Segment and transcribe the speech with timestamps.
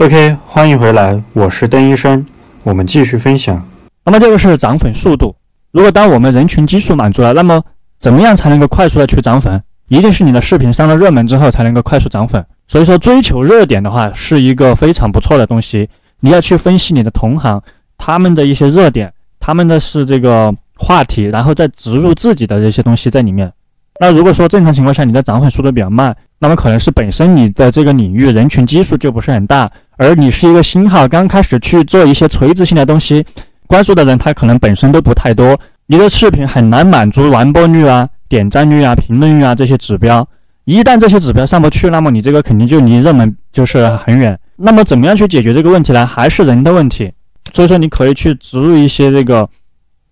[0.00, 2.24] OK，欢迎回来，我是邓医生，
[2.62, 3.62] 我们继续分享。
[4.02, 5.36] 那么这个是涨粉速度。
[5.72, 7.62] 如果当我们人群基数满足了，那么
[7.98, 9.62] 怎么样才能够快速的去涨粉？
[9.88, 12.42] 一定是你的视频上了热门之后才能够快速涨粉。
[12.66, 15.86] 所以说，追求热点的话是一个非常不错的东西。
[16.20, 17.62] 你要去分析你的同行
[17.98, 23.52] 他们的一些热点，他们的是这个话题，然后再植入自己的这些东西在里面。
[24.00, 29.70] 那如果说正常情况下你的涨粉速度比较慢，那么可能是本身你的这个领域人群基数就不是很大。
[29.98, 33.22] 而你是一个新号，刚开始去做一些垂直性的东西，
[33.66, 35.54] 关注的人他可能本身都不太多，
[35.86, 40.26] 你的视频很难满足完播率啊、点赞率啊、评论率啊这些指标。
[40.64, 44.38] 一旦这些指标上不去，那么你这个肯定就离热门就是很远。
[44.56, 46.06] 那么怎么样去解决这个问题呢？
[46.06, 47.12] 还是人的问题。
[47.52, 49.46] 所以说你可以去植入一些这个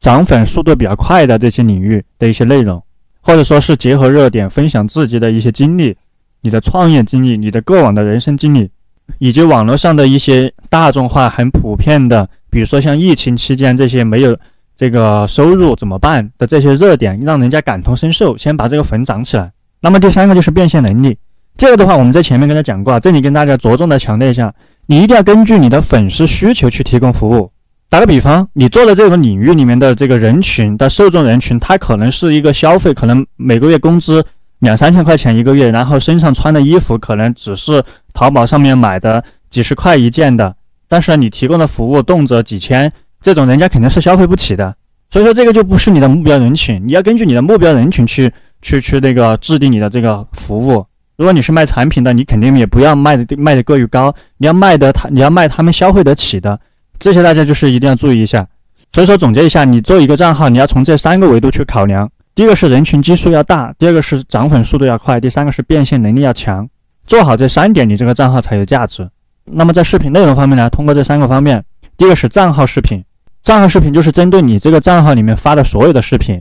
[0.01, 2.83] 涨粉速度比较快的这些领域的一些内容，
[3.23, 5.97] 或者说是结合热点分享自己的一些经历，
[6.41, 8.71] 你的创业经历、你的过往的人生经历。
[9.19, 14.37] 以及网络上的一些大众化、很普遍的，比如说像疫情期间这些没有
[14.77, 19.51] 这个收入怎么办的这些热点，让人家感同身受，先把这个粉涨起来。
[19.81, 21.17] 那么第三个就是变现能力，
[21.57, 27.51] 这个的话我们在前面跟他讲过，这里跟大家着重的强调一下，你一定要根据你的粉丝需求去提供服务。
[27.89, 34.23] 打个比方，你做的这个领域里面的这个人群的受众人群，他可能是一个消费，可能每个月工资。
[34.61, 40.55] 两三千块钱一个月，然后身上穿的衣服可能只是淘宝上面买的几十块一件的，
[40.89, 44.75] 但是你提供的服务动辄几千，这种人家肯定是消费不起的。
[45.11, 50.85] 所以说这个就不是你的目标人群，你要根据你的目标人群去去去那个制定你的这个服务。
[51.17, 56.59] 如果你是卖产品的，你肯定也不要卖的卖的过于高，你要卖的他你要卖他们消费得起的，
[56.99, 58.47] 这些大家就是一定要注意一下。
[58.93, 62.09] 所以说总结一下，你做一个账号，你要从这三个维度去考量。
[62.39, 66.69] 第一个是人群基数要大，第二个是涨粉速度要快，第三个是变现能力要强。
[67.05, 69.11] 做好这三点，你这个账号才有价值。
[69.45, 70.71] 那么在视频内容方面呢？
[70.71, 71.65] 通过这三个方面，
[71.97, 73.03] 第一个是账号视频，
[73.43, 76.41] 账号视频就是针对你这个账号里面发的所有的视频，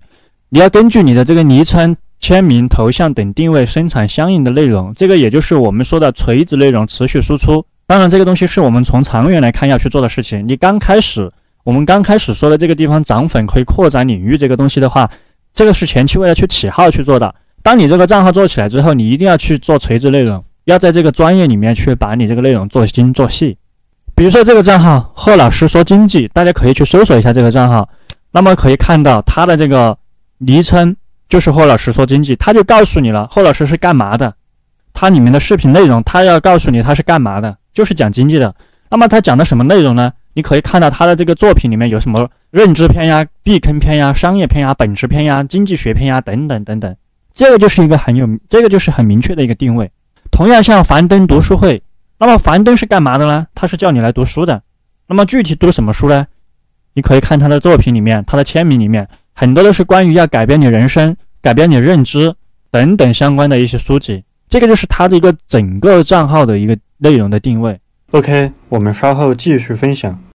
[0.49, 4.93] 你要根据你的这个昵称、签名、头像等定位生产相应的内容。
[4.93, 7.65] 这个也就是我们说的垂直内容持续输出。
[7.87, 10.47] 当然，这个东西是我们从长远来看要去做的事情。
[10.47, 11.31] 你刚开始，
[11.63, 15.09] 我们刚开始说的这个地方涨粉可以扩展领域这个东西的话。
[15.57, 17.33] 这个是前期为了去起号去做的。
[17.63, 23.57] 当你这个账号做起来之后，你一定要去做垂直内容，要在这个专业里面去把你这个内容做精做细。
[24.13, 27.89] 比如说这个账号贺老师说经济，大家可以去搜索一下这个账号，
[28.31, 29.97] 那么可以看到他的这个
[30.37, 30.95] 昵称
[31.27, 34.31] 就是贺老师说经济，他就告诉你了贺老师是干嘛的，
[34.93, 38.53] 他里面的视频内容他要告诉你他是干嘛的，就是讲经济的。
[38.91, 40.13] 那么他讲的什么内容呢？
[40.33, 46.95] 你可以看到他的这个作品里面有什么认知篇呀、避坑篇呀、商业篇呀、本质篇呀、经济学篇呀等等等等，
[47.31, 49.91] 这个就是一个很有，这个就是很明确的一个定位。
[50.31, 51.79] 同样像樊登读书会，
[52.17, 53.45] 那么樊登是干嘛的呢？
[53.53, 54.59] 他是叫你来读书的。
[55.05, 56.25] 那么具体读什么书呢？
[56.95, 62.33] 你可以看他的作品里面，他的签名里面很多都是关于要改变你人生、改变你认知
[62.71, 64.23] 等等相关的一些书籍。
[64.49, 67.79] 这个就是他的一个整个账号的一个内容的定位。
[68.13, 70.19] OK，我们稍后继续分享。